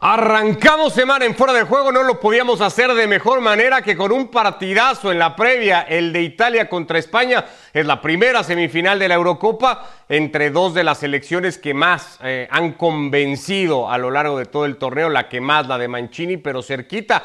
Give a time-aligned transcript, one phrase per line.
[0.00, 4.12] Arrancamos semana en fuera de juego, no lo podíamos hacer de mejor manera que con
[4.12, 7.44] un partidazo en la previa, el de Italia contra España.
[7.72, 12.46] Es la primera semifinal de la Eurocopa entre dos de las selecciones que más eh,
[12.52, 16.36] han convencido a lo largo de todo el torneo, la que más, la de Mancini,
[16.36, 17.24] pero cerquita.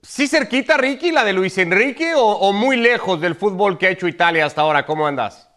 [0.00, 3.90] ¿Sí cerquita, Ricky, la de Luis Enrique o, o muy lejos del fútbol que ha
[3.90, 4.86] hecho Italia hasta ahora?
[4.86, 5.50] ¿Cómo andas?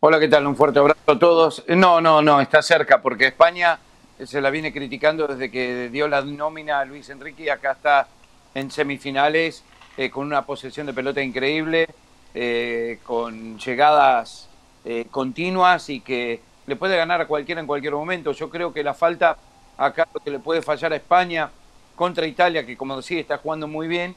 [0.00, 0.46] Hola, ¿qué tal?
[0.46, 1.64] Un fuerte abrazo a todos.
[1.68, 3.78] No, no, no, está cerca porque España
[4.22, 8.06] se la viene criticando desde que dio la nómina a Luis Enrique y acá está
[8.54, 9.64] en semifinales
[9.96, 11.88] eh, con una posesión de pelota increíble,
[12.34, 14.48] eh, con llegadas
[14.84, 18.32] eh, continuas y que le puede ganar a cualquiera en cualquier momento.
[18.32, 19.36] Yo creo que la falta
[19.76, 21.50] acá lo que le puede fallar a España
[21.96, 24.14] contra Italia, que como decía está jugando muy bien,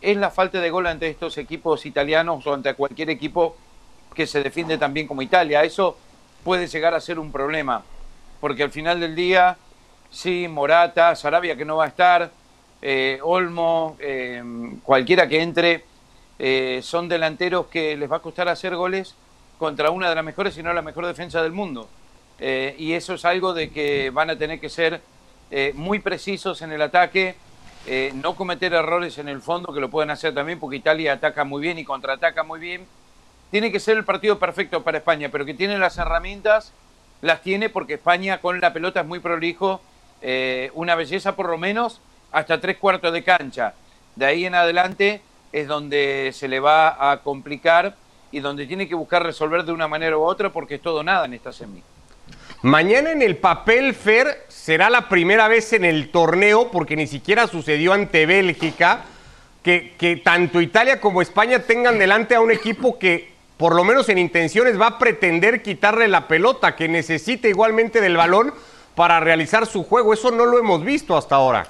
[0.00, 3.56] es la falta de gol ante estos equipos italianos o ante cualquier equipo
[4.14, 5.62] que se defiende tan bien como Italia.
[5.62, 5.96] Eso
[6.44, 7.82] puede llegar a ser un problema
[8.40, 9.56] porque al final del día,
[10.10, 12.30] sí, Morata, Sarabia que no va a estar,
[12.82, 14.42] eh, Olmo, eh,
[14.82, 15.84] cualquiera que entre,
[16.38, 19.14] eh, son delanteros que les va a costar hacer goles
[19.58, 21.88] contra una de las mejores, si no la mejor defensa del mundo.
[22.38, 25.00] y eso es algo de que van a tener que ser
[25.72, 27.34] muy precisos en el ataque,
[28.12, 31.62] no cometer errores en el fondo, que lo pueden hacer también, porque Italia ataca muy
[31.62, 32.86] bien y contraataca muy bien.
[33.50, 36.74] Tiene que ser el partido perfecto para España, pero que tiene las herramientas
[37.22, 39.80] las tiene porque España con la pelota es muy prolijo,
[40.22, 42.00] eh, una belleza por lo menos
[42.32, 43.74] hasta tres cuartos de cancha.
[44.14, 45.20] De ahí en adelante
[45.52, 47.96] es donde se le va a complicar
[48.32, 51.26] y donde tiene que buscar resolver de una manera u otra porque es todo nada
[51.26, 51.82] en esta semi.
[52.62, 57.46] Mañana en el papel, Fer, será la primera vez en el torneo, porque ni siquiera
[57.46, 59.04] sucedió ante Bélgica,
[59.62, 64.08] que, que tanto Italia como España tengan delante a un equipo que por lo menos
[64.08, 68.52] en intenciones, va a pretender quitarle la pelota, que necesita igualmente del balón
[68.94, 70.12] para realizar su juego.
[70.12, 71.66] Eso no lo hemos visto hasta ahora.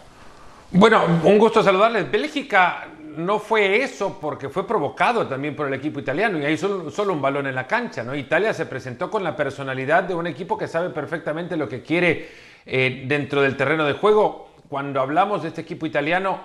[0.73, 2.11] Bueno, un gusto saludarles.
[2.11, 7.13] Bélgica no fue eso porque fue provocado también por el equipo italiano y hay solo,
[7.13, 8.03] un balón en la cancha.
[8.03, 8.15] ¿no?
[8.15, 12.29] Italia se presentó con la personalidad de un equipo que sabe perfectamente lo que quiere
[12.67, 14.51] eh, dentro del terreno de juego.
[14.69, 16.41] Cuando hablamos de este equipo italiano,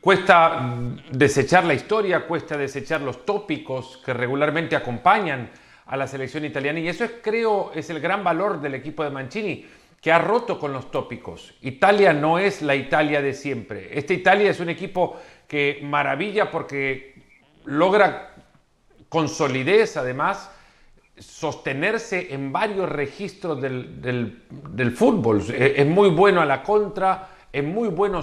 [0.00, 0.68] Cuesta
[1.12, 5.50] desechar la historia, cuesta desechar los tópicos que regularmente acompañan
[5.86, 9.10] a la selección italiana y eso es, creo es el gran valor del equipo de
[9.10, 9.64] Mancini,
[10.00, 11.54] que ha roto con los tópicos.
[11.62, 13.96] Italia no es la Italia de siempre.
[13.96, 17.14] Esta Italia es un equipo que maravilla porque
[17.64, 18.34] logra
[19.08, 20.50] con solidez además
[21.16, 25.44] sostenerse en varios registros del, del fútbol.
[25.48, 28.20] Es muy bueno a la contra, es muy bueno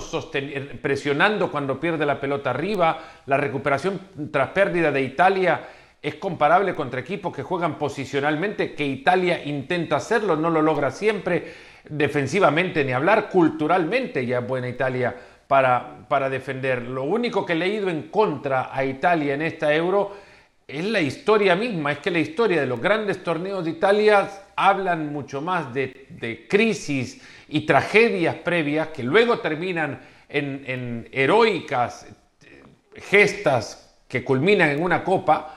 [0.80, 3.00] presionando cuando pierde la pelota arriba.
[3.26, 4.00] La recuperación
[4.32, 5.60] tras pérdida de Italia
[6.00, 11.52] es comparable contra equipos que juegan posicionalmente, que Italia intenta hacerlo, no lo logra siempre.
[11.90, 15.16] Defensivamente ni hablar, culturalmente ya es buena Italia
[15.48, 16.84] para, para defender.
[16.84, 20.16] Lo único que he leído en contra a Italia en esta euro
[20.68, 25.12] es la historia misma, es que la historia de los grandes torneos de Italia hablan
[25.12, 30.00] mucho más de, crisis y tragedias previas que luego terminan
[30.30, 32.08] en, heroicas
[32.96, 35.56] gestas que culminan en una copa.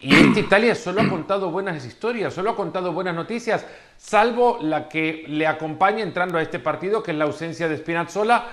[0.00, 3.66] Y, esta Italia solo ha contado buenas historias, solo ha contado buenas noticias,
[3.96, 8.46] salvo la que le acompaña entrando a este partido, que es la ausencia de Spinazzola,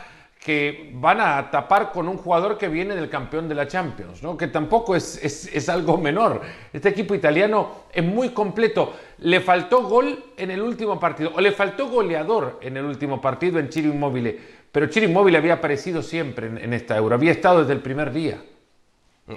[0.44, 4.36] que van a tapar con un jugador que viene del campeón de la Champions, ¿no?
[4.36, 6.42] que tampoco es, es, algo menor.
[6.74, 8.92] Este equipo italiano es muy completo.
[9.20, 13.60] Le faltó gol en el último partido, o le faltó goleador en el último partido
[13.60, 14.40] en Chiro Immobile,
[14.72, 18.42] pero Chiro Immobile había aparecido siempre en esta Euro, había estado desde el primer día.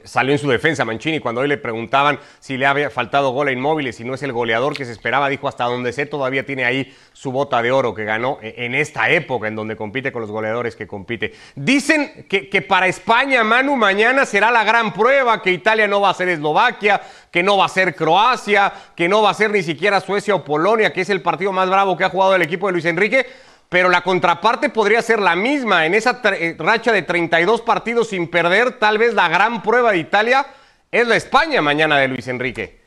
[0.04, 3.52] Salió en su defensa Mancini cuando hoy le preguntaban si le había faltado gol a
[3.52, 6.64] Inmóvil, si no es el goleador que se esperaba, dijo hasta donde sé todavía tiene
[6.64, 10.22] ahí su bota de oro que ganó e-, en esta época en donde compite con
[10.22, 11.34] los goleadores que compite.
[11.54, 16.10] Dicen que, que para España, Manu, mañana será la gran prueba, que Italia no va
[16.10, 19.62] a ser Eslovaquia, que no va a ser Croacia, que no va a ser ni
[19.62, 22.66] siquiera Suecia o Polonia, que es el partido más bravo que ha jugado el equipo
[22.66, 23.26] de Luis Enrique
[23.74, 25.84] pero la contraparte podría ser la misma.
[25.84, 29.98] En esa eh, racha de 32 partidos sin perder, tal vez la gran prueba de
[29.98, 30.46] Italia
[30.92, 32.80] es la España mañana de Luis Enrique.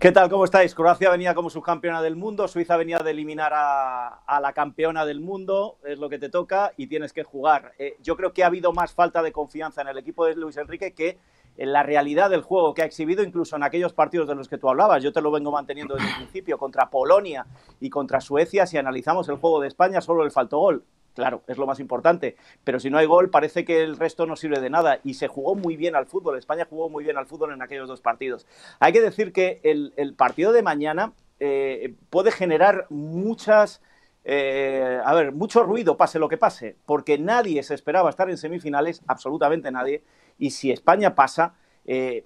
[0.00, 0.30] ¿Qué tal?
[0.30, 0.74] ¿Cómo estáis?
[0.74, 5.76] Croacia venía como subcampeona del mundo, Suiza venía de eliminar a, la campeona del mundo,
[5.84, 7.74] es lo que te toca y tienes que jugar.
[7.78, 10.56] Eh, yo creo que ha habido más falta de confianza en el equipo de Luis
[10.56, 11.18] Enrique que
[11.58, 14.68] la realidad del juego que ha exhibido, incluso en aquellos partidos de los que tú
[14.68, 15.02] hablabas.
[15.02, 17.46] Yo te lo vengo manteniendo desde el principio, contra Polonia
[17.80, 20.84] y contra Suecia, si analizamos el juego de España, solo le faltó gol.
[21.14, 24.36] Claro, es lo más importante, pero si no hay gol parece que el resto no
[24.36, 27.26] sirve de nada y se jugó muy bien al fútbol, España jugó muy bien al
[27.26, 28.46] fútbol en aquellos dos partidos.
[28.78, 33.82] Hay que decir que el, partido de mañana eh, puede generar muchas
[34.30, 38.36] eh, a ver, mucho ruido, pase lo que pase, porque nadie se esperaba estar en
[38.36, 40.04] semifinales, absolutamente nadie,
[40.38, 41.54] y si España pasa,
[41.84, 42.24] eh,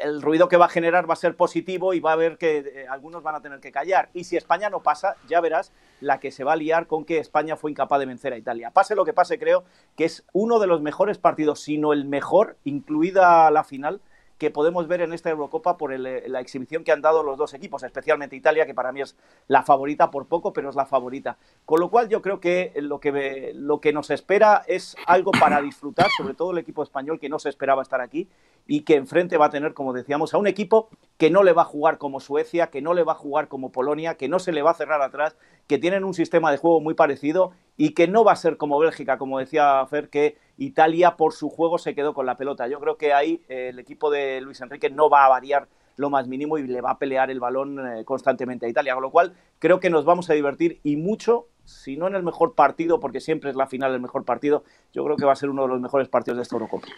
[0.00, 2.58] el ruido que va a generar va a ser positivo y va a ver que
[2.58, 4.08] eh, algunos van a tener que callar.
[4.14, 7.18] Y si España no pasa, ya verás la que se va a liar con que
[7.18, 8.70] España fue incapaz de vencer a Italia.
[8.70, 9.64] Pase lo que pase, creo
[9.96, 14.00] que es uno de los mejores partidos, si no el mejor, incluida la final,
[14.40, 17.82] que podemos ver en esta Eurocopa por la exhibición que han dado los dos equipos,
[17.82, 19.14] especialmente Italia, que para mí es
[19.48, 21.36] la favorita por poco, pero es la favorita.
[21.66, 25.60] Con lo cual yo creo que lo que, lo que nos espera es algo para
[25.60, 28.28] disfrutar, sobre todo el equipo español que no se esperaba estar aquí
[28.66, 31.62] y que enfrente va a tener, como decíamos, a un equipo que no le va
[31.62, 34.52] a jugar como Suecia, que no le va a jugar como Polonia, que no se
[34.52, 35.36] le va a cerrar atrás,
[35.66, 38.78] que tienen un sistema de juego muy parecido y que no va a ser como
[38.78, 42.68] Bélgica, como decía Fer, que Italia por su juego se quedó con la pelota.
[42.68, 46.10] Yo creo que ahí eh, el equipo de Luis Enrique no va a variar lo
[46.10, 48.94] más mínimo y le va a pelear el balón eh, constantemente a Italia.
[48.94, 52.22] Con lo cual, creo que nos vamos a divertir y mucho, si no en el
[52.22, 55.36] mejor partido, porque siempre es la final el mejor partido, yo creo que va a
[55.36, 56.88] ser uno de los mejores partidos de esta Eurocopa.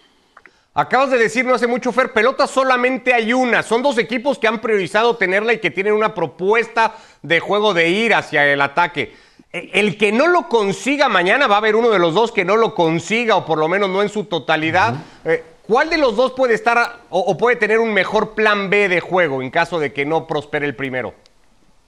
[0.74, 3.62] Acabas de decir no hace mucho, Fer, pelota solamente hay una.
[3.62, 7.90] Son dos equipos que han priorizado tenerla y que tienen una propuesta de juego de
[7.90, 9.14] ir hacia el ataque.
[9.52, 12.56] El que no lo consiga mañana, va a haber uno de los dos que no
[12.56, 14.94] lo consiga, o por lo menos no en su totalidad.
[15.26, 19.00] Eh, ¿Cuál de los dos puede estar o, puede tener un mejor plan B de
[19.00, 21.12] juego en caso de que no prospere el primero?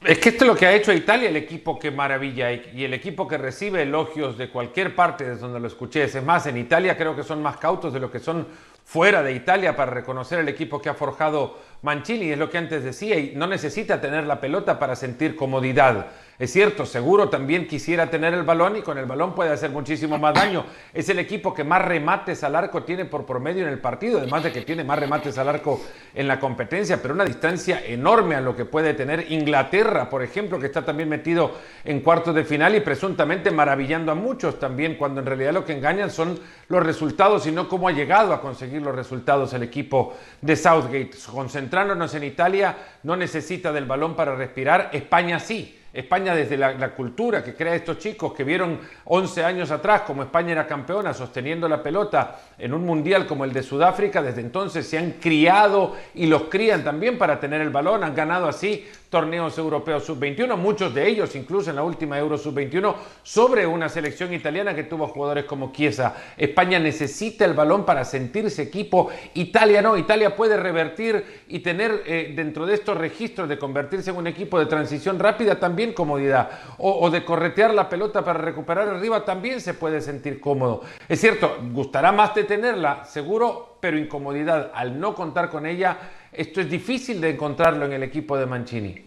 [0.04, 2.92] Es que esto es lo que ha hecho Italia, el equipo que maravilla y el
[2.92, 6.04] equipo que recibe elogios de cualquier parte desde donde lo escuché.
[6.04, 8.46] Es más, en Italia creo que son más cautos de lo que son
[8.84, 12.30] fuera de Italia para reconocer el equipo que ha forjado Mancini.
[12.30, 16.08] Es lo que antes decía y no necesita tener la pelota para sentir comodidad.
[16.36, 20.18] Es cierto, seguro también quisiera tener el balón y con el balón puede hacer muchísimo
[20.18, 20.64] más daño.
[20.92, 24.42] Es el equipo que más remates al arco tiene por promedio en el partido, además
[24.42, 25.80] de que tiene más remates al arco
[26.12, 30.58] en la competencia, pero una distancia enorme a lo que puede tener Inglaterra, por ejemplo,
[30.58, 31.52] que está también metido
[31.84, 35.74] en cuartos de final y presuntamente maravillando a muchos también, cuando en realidad lo que
[35.74, 40.16] engañan son los resultados y no cómo ha llegado a conseguir los resultados el equipo
[40.40, 41.12] de Southgate.
[41.30, 45.78] Concentrándonos en Italia, no necesita del balón para respirar, España sí.
[45.94, 50.50] España desde la, cultura que crea estos chicos que vieron 11 años atrás como España
[50.50, 54.98] era campeona sosteniendo la pelota en un mundial como el de Sudáfrica, desde entonces se
[54.98, 60.02] han criado y los crían también para tener el balón, han ganado así torneos europeos
[60.06, 64.82] sub-21, muchos de ellos incluso en la última Euro sub-21, sobre una selección italiana que
[64.82, 66.16] tuvo jugadores como Chiesa.
[66.36, 72.32] España necesita el balón para sentirse equipo, Italia no, Italia puede revertir y tener eh,
[72.34, 77.08] dentro de estos registros de convertirse en un equipo de transición rápida también comodidad, o,
[77.08, 80.80] de corretear la pelota para recuperar arriba también se puede sentir cómodo.
[81.08, 85.98] Es cierto, gustará más de tenerla, seguro, pero incomodidad al no contar con ella
[86.36, 89.04] esto es difícil de encontrarlo en el equipo de Mancini.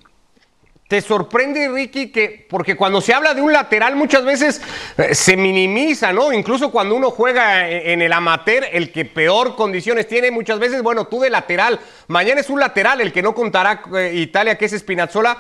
[0.88, 4.62] ¿Te sorprende, Ricky, que porque cuando se habla de un lateral muchas veces
[4.97, 6.31] eh, se minimiza, ¿no?
[6.31, 11.06] Incluso cuando uno juega en, el amateur, el que peor condiciones tiene, muchas veces, bueno,
[11.07, 11.77] tú de lateral,
[12.07, 15.38] mañana es un lateral el que no contará eh, Italia, que es Spinazzola,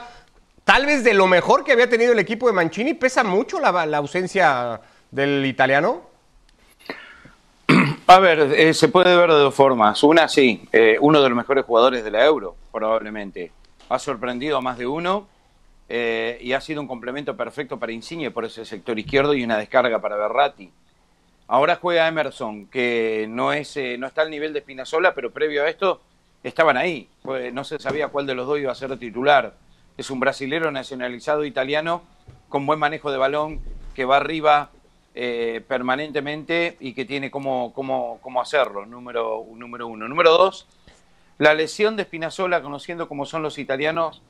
[0.65, 3.97] tal vez de lo mejor que había tenido el equipo de Mancini, pesa mucho la
[3.97, 4.81] ausencia
[5.11, 6.06] del italiano.
[8.09, 10.01] A ver, eh, se puede ver de dos formas.
[10.01, 13.51] Una, sí, eh, uno de los mejores jugadores de la Euro, probablemente.
[13.89, 15.27] Ha sorprendido a más de uno
[15.89, 19.57] eh, y ha sido un complemento perfecto para Insigne por ese sector izquierdo y una
[19.57, 20.71] descarga para Berratti.
[21.49, 25.69] Ahora juega Emerson, que no, es, no está al nivel de Spinazzola, pero previo a
[25.69, 25.99] esto
[26.43, 27.09] estaban ahí.
[27.51, 29.55] No se sabía cuál de los dos iba a ser titular.
[29.97, 32.03] Es un brasilero nacionalizado italiano
[32.47, 33.59] con buen manejo de balón,
[33.95, 34.69] que va arriba,
[35.19, 40.07] eh, permanentemente y que tiene cómo, cómo, cómo hacerlo, número, número uno.
[40.07, 40.67] Número dos,
[41.39, 44.21] la lesión de Spinazzola, conociendo cómo son los italianos,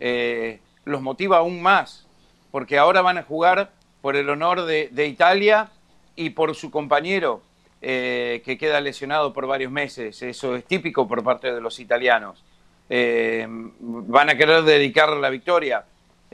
[0.00, 2.06] eh, los motiva aún más,
[2.50, 3.70] porque ahora van a jugar
[4.02, 5.70] por el honor de, Italia
[6.14, 7.40] y por su compañero,
[7.80, 10.20] eh, que queda lesionado por varios meses.
[10.20, 12.44] Eso es típico por parte de los italianos.
[12.90, 15.86] van a querer dedicar la victoria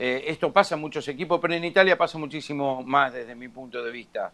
[0.03, 3.83] eh, esto pasa en muchos equipos, pero en Italia pasa muchísimo más desde mi punto
[3.83, 4.31] de vista.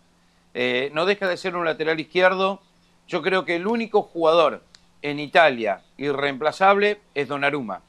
[0.53, 2.61] Eh, no deja de ser un lateral izquierdo.
[3.05, 4.63] Yo creo que el único jugador
[5.01, 7.81] en Italia irreemplazable es Donnarumma.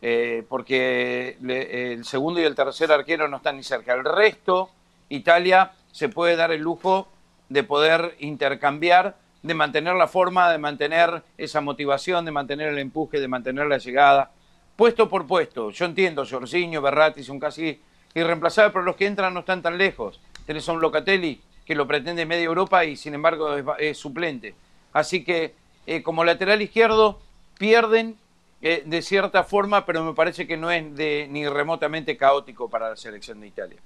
[0.00, 3.94] Eh, porque el segundo y el tercer arquero no están ni cerca.
[3.94, 4.70] El resto,
[5.08, 7.08] Italia se puede dar el lujo
[7.48, 13.18] de poder intercambiar, de mantener la forma, de mantener esa motivación, de mantener el empuje,
[13.18, 14.30] de mantener la llegada
[14.78, 15.70] puesto por puesto.
[15.70, 17.80] Yo entiendo, Jorginho, Berratti son casi
[18.14, 20.20] irreemplazables, pero los que entran no están tan lejos.
[20.46, 24.54] Tenés a un Locatelli que lo pretende media Europa y sin embargo es, suplente.
[24.92, 25.52] Así que
[25.84, 27.18] eh, como lateral izquierdo
[27.58, 28.16] pierden
[28.62, 30.84] eh, de cierta forma, pero me parece que no es
[31.28, 33.78] ni remotamente caótico para la selección de Italia.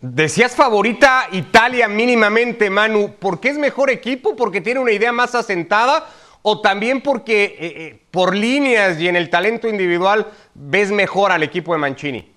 [0.00, 3.14] Decías favorita Italia mínimamente, Manu.
[3.14, 4.34] ¿Por qué es mejor equipo?
[4.34, 6.08] ¿Porque tiene una idea más asentada?
[6.50, 11.42] ¿O también porque eh, eh, por líneas y en el talento individual ves mejor al
[11.42, 12.32] equipo de Mancini?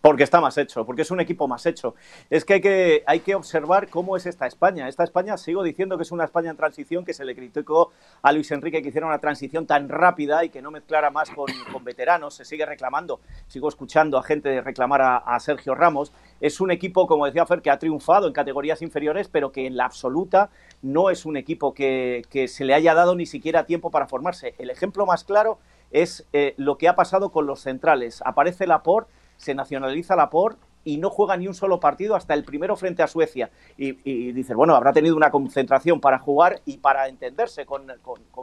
[0.00, 1.96] Porque está más hecho, porque es un equipo más hecho.
[2.30, 4.88] Es que hay, que hay que observar cómo es esta España.
[4.88, 7.90] Esta España, sigo diciendo que es una España en transición, que se le criticó
[8.22, 11.46] a Luis Enrique que hiciera una transición tan rápida y que no mezclara más con,
[11.82, 12.34] veteranos.
[12.34, 16.12] Se sigue reclamando, sigo escuchando a gente reclamar a, Sergio Ramos.
[16.40, 19.76] Es un equipo, como decía Fer, que ha triunfado en categorías inferiores, pero que en
[19.76, 20.50] la absoluta
[20.80, 24.54] no es un equipo que, se le haya dado ni siquiera tiempo para formarse.
[24.58, 25.58] El ejemplo más claro
[25.90, 28.22] es eh, lo que ha pasado con los centrales.
[28.24, 32.44] Aparece Laporte se nacionaliza la POR y no juega ni un solo partido hasta el
[32.44, 33.50] primero frente a Suecia.
[33.76, 37.86] Y, y dices, bueno, habrá tenido una concentración para jugar y para entenderse con,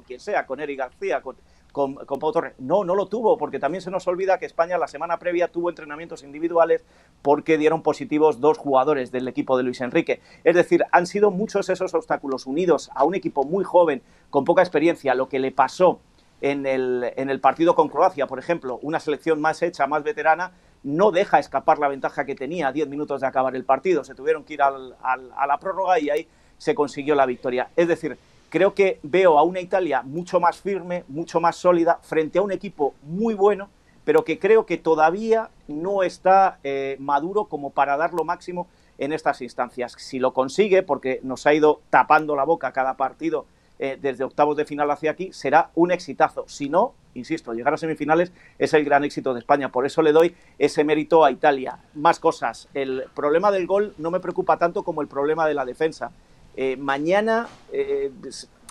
[0.06, 1.38] quien sea, con Eric García, con,
[1.72, 2.54] con, Pau Torres.
[2.60, 5.70] No, no lo tuvo, porque también se nos olvida que España la semana previa tuvo
[5.70, 6.86] entrenamientos individuales
[7.22, 10.22] porque dieron positivos dos jugadores del equipo de Luis Enrique.
[10.44, 14.62] Es decir, han sido muchos esos obstáculos unidos a un equipo muy joven, con poca
[14.62, 16.00] experiencia, lo que le pasó
[16.42, 20.52] en el, en el partido con Croacia, por ejemplo, una selección más hecha, más veterana,
[20.86, 24.04] no deja escapar la ventaja que tenía a 10 minutos de acabar el partido.
[24.04, 26.28] Se tuvieron que ir al, a la prórroga y ahí
[26.60, 27.70] se consiguió la victoria.
[27.76, 28.18] Es decir,
[28.50, 32.52] creo que veo a una Italia mucho más firme, mucho más sólida, frente a un
[32.52, 33.70] equipo muy bueno,
[34.04, 38.68] pero que creo que todavía no está eh, maduro como para dar lo máximo
[39.00, 39.96] en estas instancias.
[39.98, 44.56] Si lo consigue, porque nos ha ido tapando la boca cada partido eh, desde octavos
[44.56, 46.46] de final hacia aquí, será un exitazo.
[46.48, 49.70] Si no, insisto, llegar a semifinales es el gran éxito de España.
[49.70, 51.80] Por eso le doy ese mérito a Italia.
[51.94, 52.70] Más cosas.
[52.74, 56.12] El problema del gol no me preocupa tanto como el problema de la defensa.
[56.56, 58.12] Eh, mañana, eh,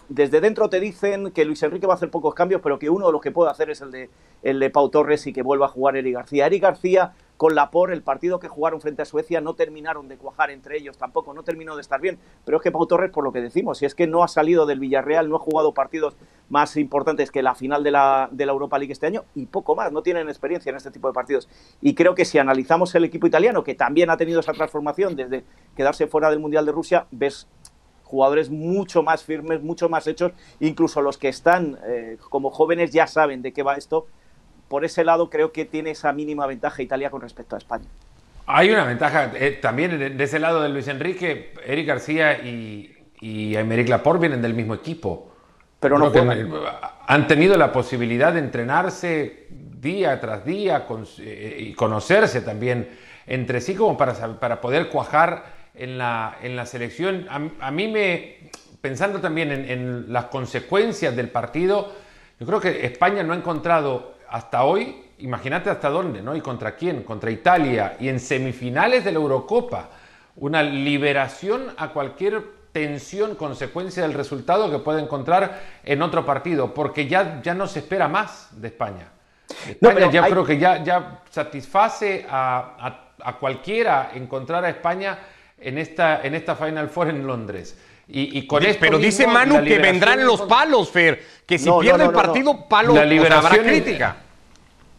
[0.08, 3.06] desde dentro te dicen que Luis Enrique va a hacer pocos cambios, pero que uno
[3.06, 4.11] de los que puede hacer es el de,
[4.42, 6.46] el de Pau Torres y que vuelva a jugar Eric García.
[6.46, 10.16] Eric García con la por el partido que jugaron frente a Suecia no terminaron de
[10.16, 12.18] cuajar entre ellos tampoco, no terminó de estar bien.
[12.44, 14.66] Pero es que Pau Torres, por lo que decimos, si es que no ha salido
[14.66, 16.16] del Villarreal, no ha jugado partidos
[16.48, 19.74] más importantes que la final de la, de la Europa League este año y poco
[19.74, 21.48] más, no tienen experiencia en este tipo de partidos.
[21.80, 25.44] Y creo que si analizamos el equipo italiano, que también ha tenido esa transformación desde
[25.76, 27.48] quedarse fuera del Mundial de Rusia, ves
[28.04, 33.06] jugadores mucho más firmes, mucho más hechos, incluso los que están eh, como jóvenes ya
[33.06, 34.06] saben de qué va esto
[34.75, 37.85] por ese lado creo que tiene esa mínima ventaja Italia con respecto a España.
[38.45, 43.54] Hay una ventaja eh, también de, ese lado de Luis Enrique, Eric García y, y
[43.54, 45.33] Aymeric Laporte vienen del mismo equipo.
[45.78, 46.11] Pero no
[47.07, 50.88] han tenido la posibilidad de entrenarse día tras día
[51.21, 52.88] eh, y conocerse también
[53.28, 57.28] entre sí como para, para poder cuajar en la, en la selección.
[57.61, 58.50] A, mí me,
[58.81, 61.93] pensando también en, en las consecuencias del partido,
[62.40, 66.34] yo creo que España no ha encontrado hasta hoy, imagínate hasta dónde, ¿no?
[66.34, 67.04] ¿Y contra quién?
[67.04, 67.96] Contra Italia.
[68.00, 69.90] Y en semifinales de la Eurocopa.
[70.34, 77.06] Una liberación a cualquier tensión, consecuencia del resultado que pueda encontrar en otro partido, porque
[77.06, 79.12] ya, ya no se espera más de España.
[79.68, 85.16] España ya creo que ya, ya satisface a, a, cualquiera encontrar a España
[85.60, 87.78] en esta, en esta Final Four en Londres.
[88.08, 91.22] Y, con esto Pero dice Manu que vendrán los palos, Fer.
[91.46, 94.24] Que si pierde el partido, palos, la liberación crítica.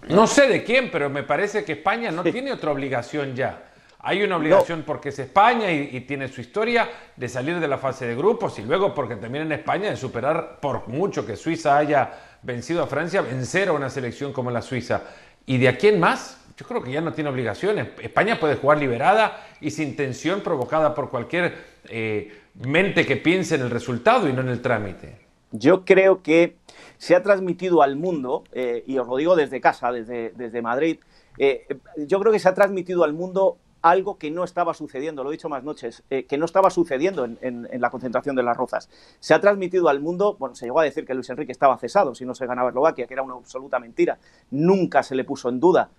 [0.10, 3.72] No sé de quién, pero me parece que España no tiene otra obligación ya.
[4.00, 8.06] Hay una obligación porque es España y, tiene su historia de salir de la fase
[8.06, 12.12] de grupos y luego porque también en España de superar, por mucho que Suiza haya
[12.44, 15.02] vencido a Francia, vencer a una selección como la Suiza.
[15.48, 16.40] ¿Y de a quién más?
[16.56, 17.88] Yo creo que ya no tiene obligaciones.
[18.00, 21.56] España puede jugar liberada y sin tensión provocada por cualquier
[21.90, 25.18] eh, mente que piense en el resultado y no en el trámite.
[25.52, 26.58] Yo creo que
[27.06, 30.98] se ha transmitido al mundo, eh, y os lo digo desde casa, desde, desde Madrid,
[31.38, 35.30] eh, yo creo que se ha transmitido al mundo algo que no estaba sucediendo, lo
[35.30, 38.90] he dicho más noches, eh, que no estaba sucediendo en, la concentración de las Rozas.
[39.20, 42.16] Se ha transmitido al mundo, bueno, se llegó a decir que Luis Enrique estaba cesado
[42.16, 44.18] si no se ganaba Eslovaquia, que era una absoluta mentira,
[44.50, 45.92] nunca se le puso en duda.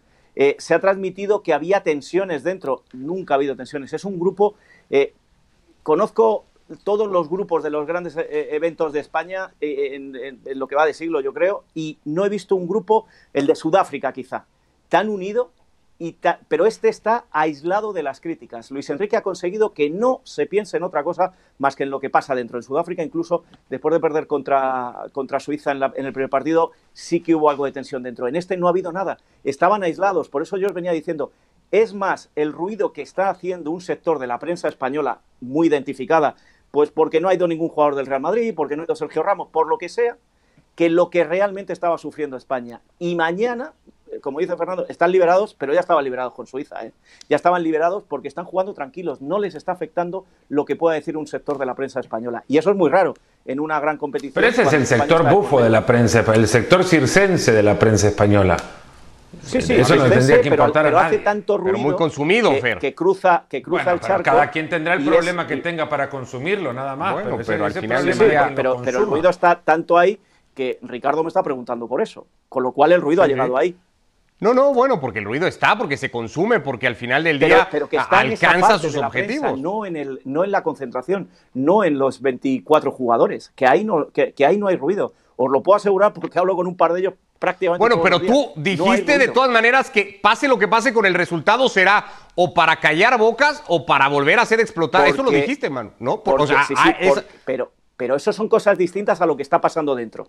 [0.59, 3.93] se ha transmitido que había tensiones dentro, nunca ha habido tensiones.
[3.93, 4.57] Es un grupo,
[5.85, 6.47] conozco
[6.85, 10.75] todos los grupos de los grandes eh, eh, eventos de España eh, en, lo que
[10.75, 14.47] va de siglo, yo creo, y no he visto un grupo, el de Sudáfrica quizá,
[14.89, 15.51] tan unido,
[15.99, 16.17] y
[16.49, 18.71] pero este está aislado de las críticas.
[18.71, 22.01] Luis Enrique ha conseguido que no se piense en otra cosa más que en lo
[22.01, 22.59] que pasa dentro.
[22.59, 27.21] En Sudáfrica, incluso después de perder contra, contra Suiza en, en el primer partido, sí
[27.21, 28.29] que hubo algo de tensión dentro.
[28.29, 29.17] En este no ha habido nada.
[29.43, 30.29] Estaban aislados.
[30.29, 31.33] Por eso yo os venía diciendo,
[31.71, 36.37] es más el ruido que está haciendo un sector de la prensa española muy identificada
[36.77, 39.23] pues porque no ha ido ningún jugador del Real Madrid, porque no ha ido Sergio
[39.23, 40.19] Ramos, por lo que sea,
[40.75, 42.83] que lo que realmente estaba sufriendo España.
[42.99, 43.73] Y mañana,
[44.13, 46.85] eh, como dice Fernando, están liberados, pero ya estaban liberados con Suiza.
[46.85, 46.93] ¿eh?
[47.31, 51.17] Ya estaban liberados porque están jugando tranquilos, no les está afectando lo que pueda decir
[51.17, 52.45] un sector de la prensa española.
[52.47, 53.15] Y eso es muy raro
[53.47, 54.35] en una gran competición.
[54.35, 58.09] Pero ese es el sector bufo de la prensa, el sector circense de la prensa
[58.09, 58.59] española.
[59.43, 62.79] Sí, sí, eso no tendría que importar pero, hace tanto ruido muy consumido, que, Fer.
[62.79, 64.25] que cruza, que cruza el charco.
[64.25, 67.13] Cada quien tendrá el problema que tenga para consumirlo, nada más.
[67.15, 68.15] Bueno, pero, al final
[68.55, 70.19] pero, pero el ruido está tanto ahí
[70.55, 72.27] que Ricardo me está preguntando por eso.
[72.49, 73.77] Con lo cual el ruido ha llegado ahí.
[74.39, 77.69] No, no, bueno, porque el ruido está, porque se consume, porque al final del día
[77.71, 79.59] pero, que está alcanza sus objetivos.
[79.59, 84.09] no, en el, no en la concentración, no en los 24 jugadores, que ahí no,
[84.11, 85.15] que, que ahí no hay ruido.
[85.37, 87.81] Os lo puedo asegurar porque hablo con un par de ellos prácticamente.
[87.81, 91.69] Bueno, pero tú dijiste de todas maneras que pase lo que pase con el resultado
[91.69, 95.07] será o para callar bocas o para volver a hacer explotar.
[95.07, 96.23] eso lo dijiste, man, ¿no?
[96.25, 96.67] o sea,
[97.45, 100.29] pero, pero eso son cosas distintas a lo que está pasando dentro.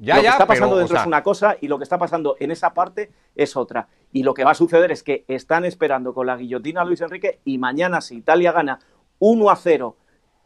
[0.00, 2.52] Ya, lo que está pasando dentro es una cosa y lo que está pasando en
[2.52, 3.88] esa parte es otra.
[4.12, 7.00] Y lo que va a suceder es que están esperando con la guillotina a Luis
[7.00, 8.78] Enrique y mañana si Italia gana
[9.18, 9.96] 1 a 0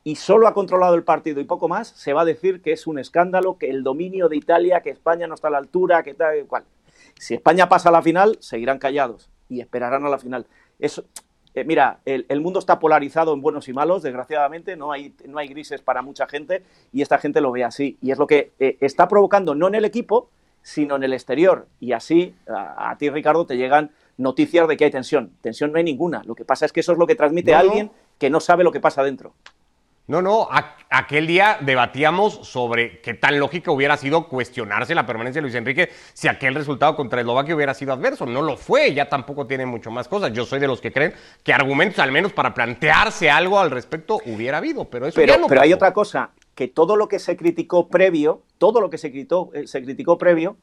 [0.04, 2.86] y solo ha controlado el partido y poco más, se va a decir que es
[2.86, 6.14] un escándalo, que el dominio de Italia, que España no está a la altura, que
[6.14, 6.64] tal, cual.
[7.18, 10.46] Si España pasa a la final, seguirán callados y esperarán a la final.
[10.78, 11.04] Eso,
[11.54, 15.48] eh, mira, el, mundo está polarizado en buenos y malos, desgraciadamente, no hay, no hay
[15.48, 17.98] grises para mucha gente y esta gente lo ve así.
[18.00, 20.30] Y es lo que eh, está provocando, no en el equipo,
[20.62, 21.66] sino en el exterior.
[21.78, 25.32] Y así, a, ti, Ricardo, te llegan noticias de que hay tensión.
[25.42, 26.22] Tensión no hay ninguna.
[26.24, 28.72] Lo que pasa es que eso es lo que transmite alguien que no sabe lo
[28.72, 29.34] que pasa dentro.
[30.08, 30.48] No, no,
[30.90, 35.90] aquel día debatíamos sobre qué tan lógica hubiera sido cuestionarse la permanencia de Luis Enrique
[36.12, 38.26] si aquel resultado contra Eslovaquia hubiera sido adverso.
[38.26, 40.32] No lo fue, ya tampoco tiene mucho más cosas.
[40.32, 44.20] Yo soy de los que creen que argumentos, al menos para plantearse algo al respecto,
[44.26, 47.20] hubiera habido, pero eso pero, ya no Pero hay otra cosa, que todo lo que
[47.20, 50.56] se criticó previo, todo lo que se criticó, eh, se criticó previo,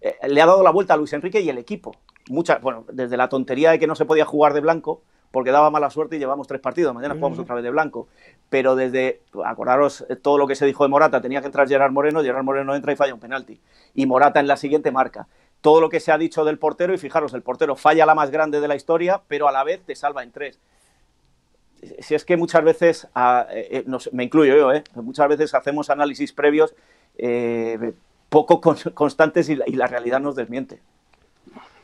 [0.00, 1.94] eh, le ha dado la vuelta a Luis Enrique y el equipo.
[2.30, 5.02] Muchas, bueno, desde la tontería de que no se podía jugar de blanco,
[5.34, 6.94] porque daba mala suerte y llevamos tres partidos.
[6.94, 8.06] Mañana jugamos otra vez de blanco.
[8.50, 11.90] Pero desde, acordaros eh, todo lo que se dijo de Morata, tenía que entrar Gerard
[11.90, 13.60] Moreno, Gerard Moreno entra y falla un penalti.
[13.96, 15.26] Y Morata en la siguiente marca.
[15.60, 18.30] Todo lo que se ha dicho del portero, y fijaros, el portero falla la más
[18.30, 20.60] grande de la historia, pero a la vez te salva en tres.
[21.98, 26.32] Si es que muchas veces, ah, eh, eh, me incluyo yo, muchas veces hacemos análisis
[26.32, 26.76] previos
[28.28, 30.80] poco constantes y la realidad nos desmiente.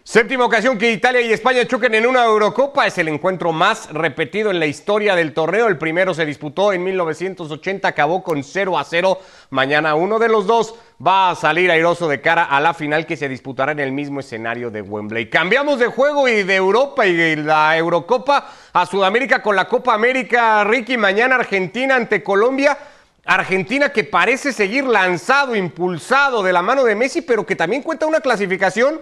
[0.03, 2.87] Séptima ocasión que Italia y España choquen en una Eurocopa.
[2.87, 5.69] Es el encuentro más repetido en la historia del torneo.
[5.69, 9.21] El primero se disputó en 1980, acabó con 0 a 0.
[9.51, 10.75] Mañana uno de los dos
[11.07, 14.21] va a salir airoso de cara a la final que se disputará en el mismo
[14.21, 15.29] escenario de Wembley.
[15.29, 19.93] Cambiamos de juego y de Europa y de la Eurocopa a Sudamérica con la Copa
[19.93, 20.65] América.
[20.65, 22.77] Ricky, mañana Argentina ante Colombia.
[23.27, 28.07] Argentina que parece seguir lanzado, impulsado de la mano de Messi, pero que también cuenta
[28.07, 28.99] una clasificación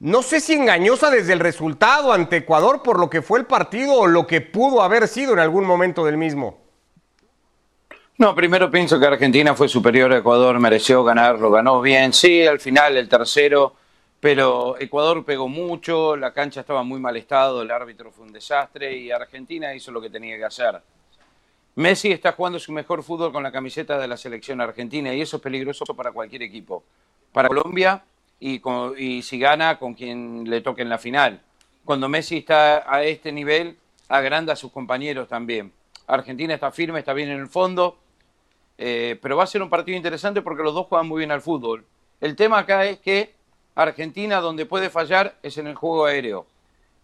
[0.00, 3.94] no sé si engañosa desde el resultado ante Ecuador por lo que fue el partido
[3.94, 6.58] o lo que pudo haber sido en algún momento del mismo.
[8.16, 12.12] No, primero pienso que Argentina fue superior a Ecuador, mereció ganarlo, ganó bien.
[12.12, 13.74] Sí, al final el tercero,
[14.20, 18.96] pero Ecuador pegó mucho, la cancha estaba muy mal estado, el árbitro fue un desastre
[18.96, 20.80] y Argentina hizo lo que tenía que hacer.
[21.76, 25.36] Messi está jugando su mejor fútbol con la camiseta de la selección argentina y eso
[25.36, 26.82] es peligroso para cualquier equipo.
[27.32, 28.02] Para Colombia
[28.40, 31.42] y, si gana con quien le toque en la final.
[31.84, 33.76] Cuando Messi está a este nivel,
[34.08, 35.72] agranda a sus compañeros también.
[36.06, 37.98] Argentina está firme, está bien en el fondo,
[38.78, 41.42] eh, pero va a ser un partido interesante porque los dos juegan muy bien al
[41.42, 41.84] fútbol.
[42.20, 43.34] El tema acá es que
[43.74, 46.46] Argentina, donde puede fallar, es en el juego aéreo.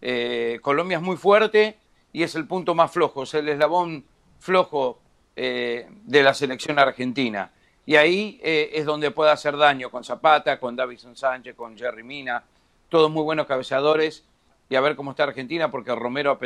[0.01, 1.77] Eh, Colombia es muy fuerte
[2.11, 4.05] y es el punto más flojo, es el eslabón
[4.39, 4.99] flojo
[5.35, 7.51] eh, de la selección argentina.
[7.85, 12.03] Y ahí eh, es donde puede hacer daño con Zapata, con Davison Sánchez, con Jerry
[12.03, 12.43] Mina,
[12.89, 14.23] todos muy buenos cabeceadores.
[14.69, 16.39] Y a ver cómo está Argentina, porque Romero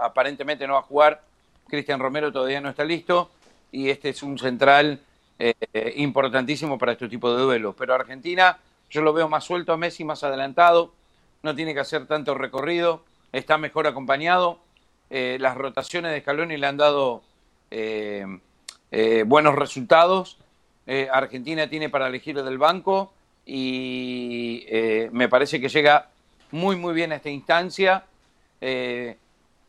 [0.00, 1.22] aparentemente no va a jugar.
[1.68, 3.30] Cristian Romero todavía no está listo.
[3.70, 5.00] Y este es un central
[5.38, 5.52] eh,
[5.96, 7.74] importantísimo para este tipo de duelos.
[7.76, 10.94] Pero Argentina, yo lo veo más suelto a Messi, más adelantado.
[11.42, 13.04] No tiene que hacer tanto recorrido.
[13.32, 14.60] Está mejor acompañado.
[15.10, 17.22] Eh, las rotaciones de Scaloni le han dado
[19.26, 20.38] buenos resultados
[20.90, 23.12] eh, Argentina tiene para elegir del banco
[23.44, 26.08] y eh, me parece que llega
[26.50, 28.04] muy muy bien a esta instancia
[28.62, 29.18] eh,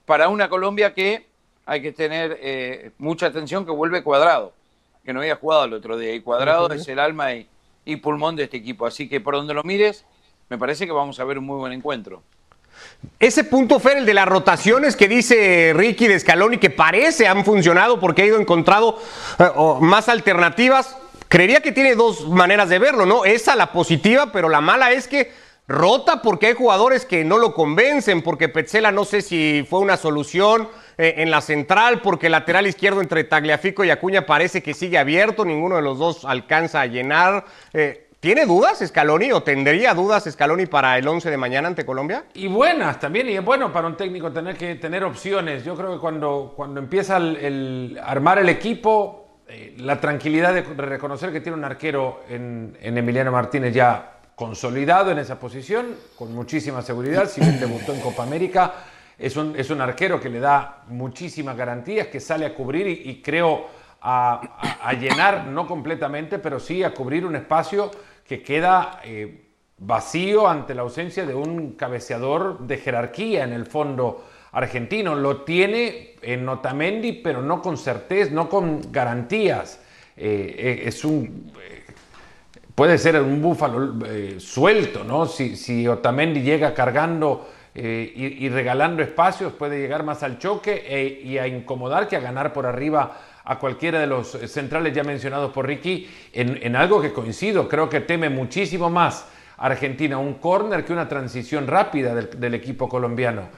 [0.05, 1.25] para una Colombia que
[1.65, 4.53] hay que tener mucha atención que vuelve cuadrado,
[5.03, 7.47] que no había jugado el otro día y cuadrado es el alma y,
[7.83, 10.05] y pulmón de este equipo, así que por donde lo mires
[10.49, 12.23] me parece que vamos a ver un muy buen encuentro.
[13.19, 17.43] Ese punto, Fer, el de las rotaciones que dice Ricky de Scaloni, que parece han
[17.43, 18.97] funcionado porque ha ido encontrado
[19.81, 20.97] más alternativas,
[21.29, 23.23] creería que tiene dos maneras de verlo, ¿no?
[23.23, 25.31] Esa la positiva, pero la mala es que
[25.67, 29.95] rota porque hay jugadores que no lo convencen, porque Petzela no sé si fue una
[29.95, 34.73] solución eh, en la central, porque el lateral izquierdo entre Tagliafico y Acuña parece que
[34.73, 37.45] sigue abierto, ninguno de los dos alcanza a llenar.
[37.71, 42.25] Eh, ¿Tiene dudas Scaloni o tendría dudas Scaloni para el 11 de mañana ante Colombia?
[42.33, 45.63] Y buenas también, y es bueno para un técnico tener que tener opciones.
[45.63, 51.31] Yo creo que cuando, cuando empieza el, armar el equipo, eh, la tranquilidad de reconocer
[51.31, 57.27] que tiene un arquero en, Emiliano Martínez ya consolidado en esa posición, con muchísima seguridad,
[57.27, 58.75] si bien debutó en Copa América,
[59.17, 63.23] es un, es un arquero que le da muchísimas garantías, que sale a cubrir y,
[63.23, 63.65] creo
[64.01, 67.89] a, llenar, no completamente, pero sí a cubrir un espacio
[68.27, 69.47] que queda eh,
[69.79, 75.15] vacío ante la ausencia de un cabeceador de jerarquía en el fondo argentino.
[75.15, 79.81] Lo tiene en Otamendi, pero no con certeza, no con garantías.
[80.15, 81.51] Eh, eh, es un
[82.79, 85.25] puede ser un búfalo eh, suelto, ¿no?
[85.25, 91.37] Si, si, Otamendi llega cargando eh, y, regalando espacios, puede llegar más al choque y
[91.37, 95.67] a incomodar que a ganar por arriba a cualquiera de los centrales ya mencionados por
[95.67, 99.25] Ricky, en, algo que coincido, creo que teme muchísimo más
[99.57, 103.49] Argentina un córner que una transición rápida del, equipo colombiano.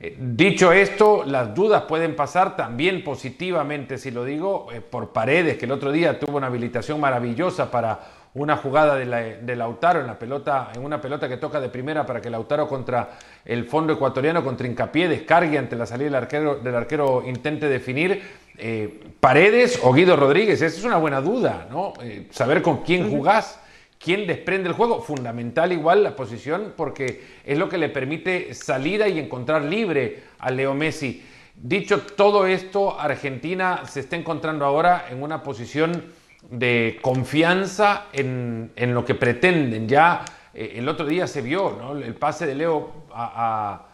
[0.00, 5.66] Eh, dicho esto, las dudas pueden pasar también positivamente, si lo digo, por Paredes, que
[5.66, 8.00] el otro día tuvo una habilitación maravillosa para
[8.34, 12.20] una jugada de, Lautaro en, la pelota, en una pelota que toca de primera para
[12.20, 13.10] que Lautaro contra
[13.44, 18.22] el fondo ecuatoriano, contra hincapié, descargue ante la salida del arquero, del arquero intente definir.
[18.58, 21.92] Eh, Paredes o Guido Rodríguez, esa es una buena duda, ¿no?
[22.02, 23.60] Eh, saber con quién jugás,
[24.04, 29.08] quién desprende el juego, fundamental igual la posición porque es lo que le permite salida
[29.08, 31.24] y encontrar libre a Leo Messi.
[31.54, 36.12] Dicho todo esto, Argentina se está encontrando ahora en una posición
[36.50, 39.88] de confianza en, lo que pretenden.
[39.88, 41.96] Ya eh, el otro día se vio ¿no?
[41.96, 43.86] el pase de Leo a,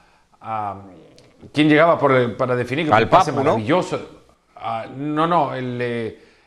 [1.53, 2.93] ¿Quién llegaba para definir?
[2.93, 4.25] Al pase maravilloso.
[4.57, 5.27] Ah, ¿no?
[5.27, 5.81] no, el,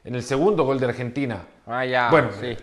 [0.03, 1.41] en el segundo gol de Argentina.
[1.65, 2.09] Ah, ya.
[2.09, 2.55] Bueno, sí.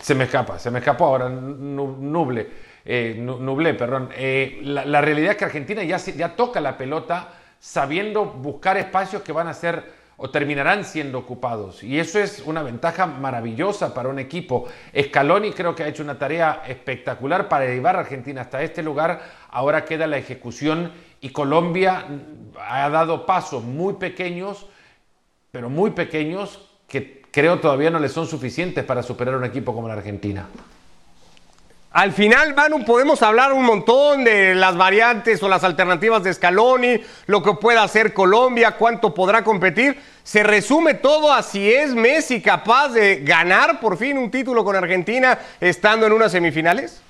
[0.00, 2.48] Se me escapa, se me escapó ahora, nuble,
[2.84, 4.10] eh, nublé, perdón.
[4.16, 9.32] Eh, la, realidad es que Argentina ya, ya toca la pelota sabiendo buscar espacios que
[9.32, 11.82] van a ser o terminarán siendo ocupados.
[11.82, 14.68] Y eso es una ventaja maravillosa para un equipo.
[14.98, 19.22] Scaloni creo que ha hecho una tarea espectacular para llevar a Argentina hasta este lugar.
[19.48, 22.04] Ahora queda la ejecución y Colombia
[22.58, 24.66] ha dado pasos muy pequeños,
[25.50, 29.88] pero muy pequeños, que creo todavía no le son suficientes para superar un equipo como
[29.88, 30.46] la Argentina.
[31.92, 37.00] Al final, Manu, podemos hablar un montón de las variantes o las alternativas de Scaloni,
[37.26, 39.98] lo que pueda hacer Colombia, cuánto podrá competir.
[40.22, 44.76] Se resume todo a si es Messi capaz de ganar por fin un título con
[44.76, 47.02] Argentina estando en unas semifinales.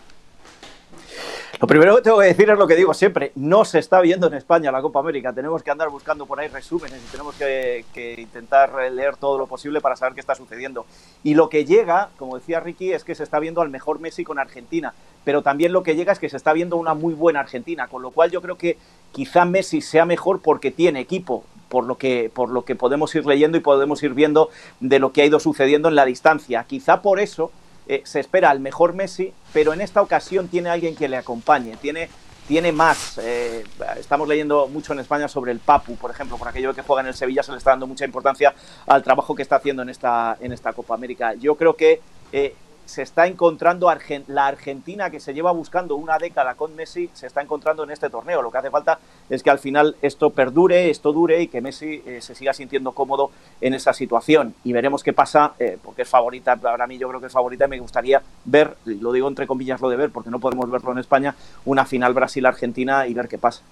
[1.58, 4.28] Lo primero que tengo que decir es lo que digo siempre, no se está viendo
[4.28, 7.84] en España la Copa América, tenemos que andar buscando por ahí resúmenes y tenemos que,
[8.18, 10.86] intentar leer todo lo posible para saber qué está sucediendo.
[11.24, 14.24] Y lo que llega, como decía Ricky, es que se está viendo al mejor Messi
[14.24, 17.40] con Argentina, pero también lo que llega es que se está viendo una muy buena
[17.40, 18.78] Argentina, con lo cual yo creo que
[19.12, 23.26] quizá Messi sea mejor porque tiene equipo, por lo que, por lo que podemos ir
[23.26, 26.64] leyendo y podemos ir viendo de lo que ha ido sucediendo en la distancia.
[26.64, 27.50] Quizá por eso
[27.86, 31.76] eh, se espera al mejor Messi, pero en esta ocasión tiene alguien que le acompañe,
[31.76, 32.08] tiene,
[32.46, 33.18] tiene más.
[33.18, 33.64] Eh,
[33.98, 37.08] estamos leyendo mucho en España sobre el Papu, por ejemplo, por aquello que juega en
[37.08, 38.54] el Sevilla, se le está dando mucha importancia
[38.86, 41.34] al trabajo que está haciendo en esta, en esta Copa América.
[41.34, 42.00] Yo creo que
[42.32, 42.54] eh,
[42.90, 43.88] se está encontrando
[44.26, 48.10] la Argentina que se lleva buscando una década con Messi, se está encontrando en este
[48.10, 48.42] torneo.
[48.42, 48.98] Lo que hace falta
[49.28, 52.90] es que al final esto perdure, esto dure y que Messi eh, se siga sintiendo
[52.90, 54.56] cómodo en esa situación.
[54.64, 57.66] Y veremos qué pasa, eh, porque es favorita, para mí yo creo que es favorita
[57.66, 60.90] y me gustaría ver, lo digo entre comillas lo de ver, porque no podemos verlo
[60.90, 63.62] en España, una final Brasil-Argentina y ver qué pasa.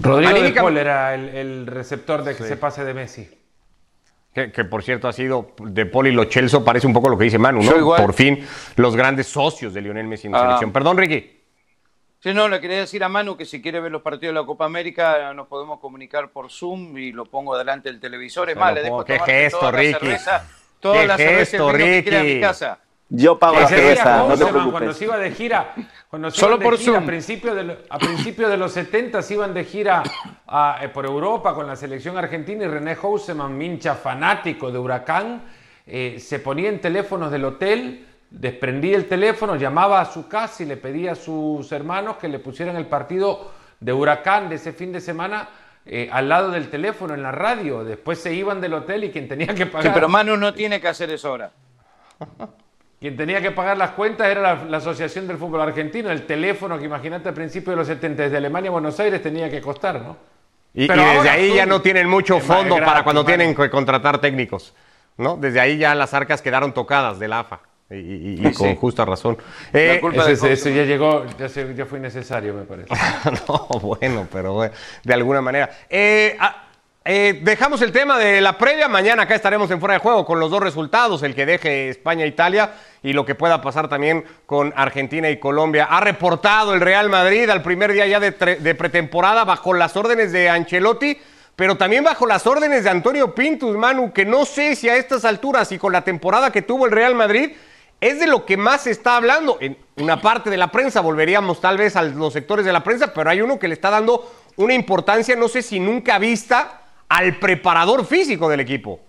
[0.00, 3.45] Rodrigo de Paul era el, receptor de que se pase de Messi.
[4.36, 7.38] Que, por cierto ha sido de Poli Lo Chelso, parece un poco lo que dice
[7.38, 7.96] Manu, ¿no?
[7.96, 8.46] Por fin
[8.76, 10.42] los grandes socios de Lionel Messi en la ah.
[10.42, 10.72] selección.
[10.72, 11.40] Perdón, Ricky.
[12.20, 14.46] Sí, no, le quería decir a Manu que si quiere ver los partidos de la
[14.46, 18.50] Copa América nos podemos comunicar por Zoom y lo pongo delante del televisor.
[18.50, 20.16] Es más, le dejo ¿Qué gesto, Ricky?
[20.80, 22.14] toda la gesto, Ricky?
[22.14, 22.78] a mi casa.
[23.08, 24.70] Yo pago la cerveza, no te preocupes.
[24.70, 25.74] Cuando se iba de gira,
[26.30, 27.64] Solo por gira, a principios de,
[27.98, 30.02] principio de los 70 se iban de gira
[30.80, 35.42] eh, por Europa con la selección argentina y René Houseman, mincha fanático de Huracán,
[35.86, 40.66] eh, se ponía en teléfonos del hotel, desprendía el teléfono, llamaba a su casa y
[40.66, 44.92] le pedía a sus hermanos que le pusieran el partido de Huracán de ese fin
[44.92, 45.48] de semana
[45.84, 47.84] eh, al lado del teléfono, en la radio.
[47.84, 49.84] Después se iban del hotel y quien tenía que pagar.
[49.84, 51.52] Sí, pero Manu no tiene que hacer eso ahora.
[53.00, 56.10] Quien tenía que pagar las cuentas era la, la Asociación del Fútbol Argentino.
[56.10, 59.50] El teléfono que imagínate al principio de los 70 desde Alemania a Buenos Aires tenía
[59.50, 60.16] que costar, ¿no?
[60.72, 63.26] Y, desde ahí ya no tienen mucho fondo para cuando mano.
[63.36, 64.74] tienen que contratar técnicos.
[65.18, 65.36] ¿no?
[65.38, 67.60] Desde ahí ya las arcas quedaron tocadas del AFA.
[67.88, 68.76] Y, y- y con Sí.
[68.78, 69.38] justa razón.
[69.72, 72.88] Eh, La culpa Eso, de ya llegó, ya, se- ya fue innecesario, me parece.
[73.48, 75.70] no, bueno, pero bueno, de alguna manera.
[75.88, 76.65] Eh, ah,
[77.06, 78.88] eh, dejamos el tema de la previa.
[78.88, 82.72] Mañana acá estaremos en fuera de juego con los dos resultados, el que deje España-Italia
[83.02, 85.86] y lo que pueda pasar también con Argentina y Colombia.
[85.88, 90.32] Ha reportado el Real Madrid al primer día ya de, de pretemporada bajo las órdenes
[90.32, 91.16] de Ancelotti.
[91.54, 95.24] Pero también bajo las órdenes de Antonio Pintus, Manu, que no sé si a estas
[95.24, 97.52] alturas y con la temporada que tuvo el Real Madrid,
[98.00, 99.56] es de lo que más se está hablando.
[99.60, 103.14] En una parte de la prensa, volveríamos tal vez a los sectores de la prensa,
[103.14, 107.38] pero hay uno que le está dando una importancia, no sé si nunca vista, al
[107.38, 109.00] preparador físico del equipo.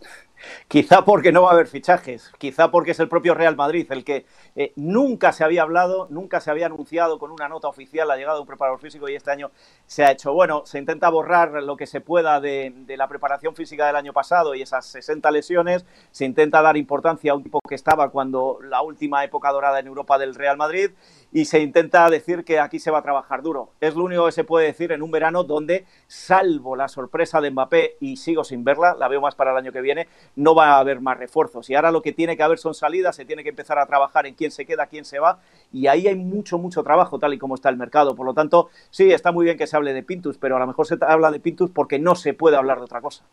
[0.68, 4.04] Quizá porque no va a haber fichajes, quizá porque es el propio Real Madrid el
[4.04, 8.18] que eh, nunca se había hablado, nunca se había anunciado con una nota oficial la
[8.18, 9.52] llegada de un preparador físico y este año
[9.86, 10.34] se ha hecho.
[10.34, 14.14] Bueno, se intenta borrar lo que se pueda de, de la preparación física del año
[14.14, 18.60] pasado y esas 60 lesiones, se intenta dar importancia a un tipo que estaba cuando
[18.62, 20.92] la última época dorada en Europa del Real Madrid
[21.32, 23.72] y se intenta decir que aquí se va a trabajar duro.
[23.80, 27.52] Es lo único que se puede decir en un verano donde, salvo la sorpresa de
[27.52, 30.72] Mbappé, y sigo sin verla, la veo más para el año que viene, no va
[30.72, 31.70] a haber más refuerzos.
[31.70, 34.26] Y ahora lo que tiene que haber son salidas, se tiene que empezar a trabajar
[34.26, 35.40] en quién se queda, quién se va,
[35.72, 38.16] y ahí hay mucho, mucho trabajo, tal y como está el mercado.
[38.16, 40.68] Por lo tanto, sí, está muy bien que se hable de Pintus, pero a lo
[40.68, 43.24] mejor se habla de Pintus porque no se puede hablar de otra cosa.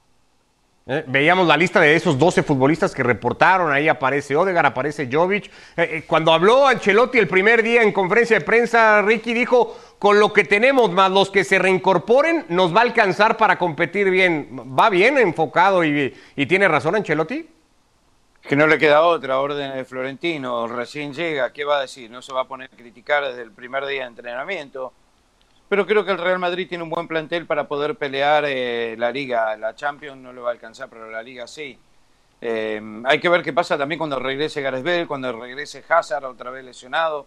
[0.86, 5.46] Eh, Veíamos la lista de esos 12 futbolistas que reportaron, ahí aparece Odegar, aparece Jovic.
[5.46, 10.20] Eh, eh, cuando habló Ancelotti el primer día en conferencia de prensa, Ricky dijo, con
[10.20, 14.76] lo que tenemos más los que se reincorporen, nos va a alcanzar para competir bien.
[14.78, 17.48] ¿Va bien enfocado y, y tiene razón Ancelotti?
[18.42, 22.10] Que no le queda otra orden de Florentino, recién llega, ¿qué va a decir?
[22.10, 24.92] No se va a poner a criticar desde el primer día de entrenamiento.
[25.68, 29.10] Pero creo que el Real Madrid tiene un buen plantel para poder pelear eh, la
[29.10, 29.56] Liga.
[29.56, 31.78] La Champions no lo va a alcanzar, pero la Liga sí.
[32.40, 36.50] Eh, hay que ver qué pasa también cuando regrese Gareth Bale, cuando regrese Hazard otra
[36.50, 37.26] vez lesionado.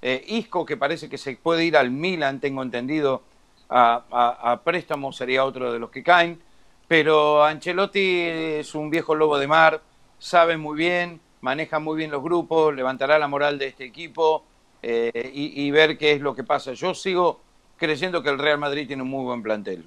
[0.00, 3.22] Eh, Isco, que parece que se puede ir al Milan, tengo entendido,
[3.68, 6.40] a, préstamo, sería otro de los que caen.
[6.88, 9.82] Pero Ancelotti es un viejo lobo de mar,
[10.18, 14.44] sabe muy bien, maneja muy bien los grupos, levantará la moral de este equipo
[14.82, 16.72] y ver qué es lo que pasa.
[16.74, 17.40] Yo sigo
[17.76, 19.86] creyendo que el Real Madrid tiene un muy buen plantel.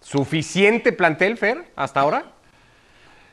[0.00, 2.32] ¿Suficiente plantel, Fer, hasta ahora?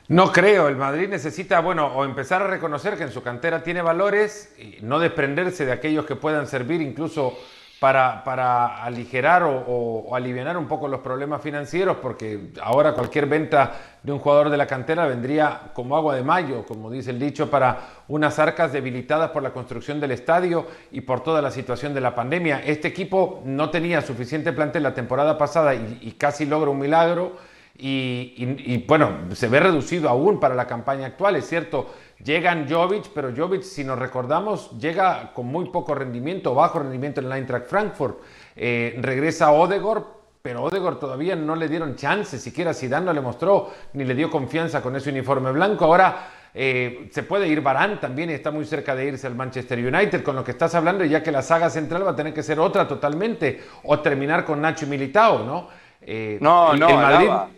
[0.08, 3.82] No creo, el Madrid necesita, bueno, o empezar a reconocer que en su cantera tiene
[3.82, 7.38] valores y no desprenderse de aquellos que puedan servir incluso
[7.82, 13.72] para, aligerar o, aliviar un poco los problemas financieros, porque ahora cualquier venta
[14.04, 17.50] de un jugador de la cantera vendría como agua de mayo, como dice el dicho,
[17.50, 22.00] para unas arcas debilitadas por la construcción del estadio y por toda la situación de
[22.00, 22.62] la pandemia.
[22.64, 27.32] Este equipo no tenía suficiente plantel la temporada pasada y, casi logra un milagro.
[27.76, 31.92] Y- y, bueno, se ve reducido aún para la campaña actual, es cierto.
[32.24, 37.26] Llegan Jovic, pero Jovic, si nos recordamos, llega con muy poco rendimiento, bajo rendimiento en
[37.26, 38.20] el Eintracht Frankfurt.
[38.54, 43.70] Eh, regresa Odegor, pero Odegor todavía no le dieron chance, siquiera Zidane no le mostró,
[43.94, 45.84] ni le dio confianza con ese uniforme blanco.
[45.84, 49.78] Ahora eh, se puede ir Barán también y está muy cerca de irse al Manchester
[49.78, 52.44] United, con lo que estás hablando, ya que la saga central va a tener que
[52.44, 55.68] ser otra totalmente, o terminar con Nacho y Militao, ¿no?
[56.00, 57.48] Eh, No, no, Alaba.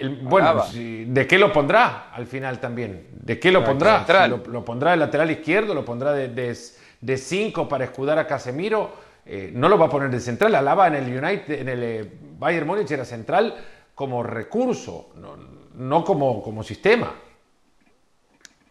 [0.00, 3.08] El- bueno, si- ¿de qué lo pondrá al final también?
[3.12, 3.98] ¿De qué lo pondrá?
[4.24, 5.74] Si Lo, lo pondrá de lateral izquierdo?
[5.74, 6.56] ¿Lo pondrá de, de,
[7.00, 8.92] de cinco para escudar a Casemiro?
[9.24, 10.54] Eh, no lo va a poner de central.
[10.54, 13.54] Alaba en el United, en el eh, Bayern Múnich era central
[13.94, 15.36] como recurso, no,
[15.74, 17.12] no como, como sistema.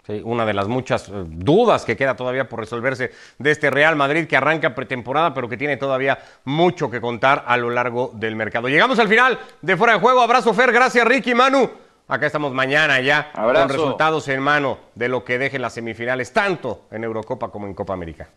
[0.05, 3.95] Sí, una de las muchas eh, dudas que queda todavía por resolverse de este Real
[3.95, 8.35] Madrid que arranca pretemporada, pero que tiene todavía mucho que contar a lo largo del
[8.35, 8.67] mercado.
[8.67, 10.21] Llegamos al final de Fuera de Juego.
[10.21, 10.71] Abrazo, Fer.
[10.71, 11.69] Gracias, Ricky, Manu.
[12.07, 13.67] Acá estamos mañana ya Abrazo.
[13.67, 17.73] con resultados en mano de lo que dejen las semifinales, tanto en Eurocopa como en
[17.73, 18.29] Copa América.